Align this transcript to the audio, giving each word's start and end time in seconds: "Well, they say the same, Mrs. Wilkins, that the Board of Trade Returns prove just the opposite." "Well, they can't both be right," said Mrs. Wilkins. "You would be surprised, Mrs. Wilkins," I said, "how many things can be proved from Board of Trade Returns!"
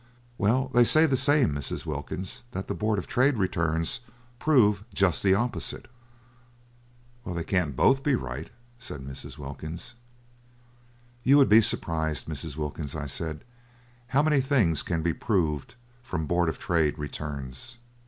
"Well, 0.39 0.71
they 0.73 0.83
say 0.83 1.05
the 1.05 1.15
same, 1.15 1.53
Mrs. 1.53 1.85
Wilkins, 1.85 2.41
that 2.53 2.67
the 2.67 2.73
Board 2.73 2.97
of 2.97 3.05
Trade 3.05 3.37
Returns 3.37 3.99
prove 4.39 4.83
just 4.91 5.21
the 5.21 5.35
opposite." 5.35 5.87
"Well, 7.23 7.35
they 7.35 7.43
can't 7.43 7.75
both 7.75 8.01
be 8.01 8.15
right," 8.15 8.49
said 8.79 9.01
Mrs. 9.01 9.37
Wilkins. 9.37 9.93
"You 11.21 11.37
would 11.37 11.49
be 11.49 11.61
surprised, 11.61 12.25
Mrs. 12.25 12.55
Wilkins," 12.57 12.95
I 12.95 13.05
said, 13.05 13.43
"how 14.07 14.23
many 14.23 14.41
things 14.41 14.81
can 14.81 15.03
be 15.03 15.13
proved 15.13 15.75
from 16.01 16.25
Board 16.25 16.49
of 16.49 16.57
Trade 16.57 16.97
Returns!" 16.97 17.77